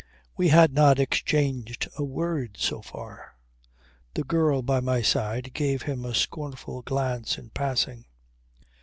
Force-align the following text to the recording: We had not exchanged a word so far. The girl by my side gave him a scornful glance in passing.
We 0.35 0.47
had 0.47 0.73
not 0.73 0.97
exchanged 0.97 1.87
a 1.95 2.03
word 2.03 2.57
so 2.57 2.81
far. 2.81 3.35
The 4.15 4.23
girl 4.23 4.63
by 4.63 4.79
my 4.79 5.03
side 5.03 5.53
gave 5.53 5.83
him 5.83 6.05
a 6.05 6.15
scornful 6.15 6.81
glance 6.81 7.37
in 7.37 7.51
passing. 7.51 8.05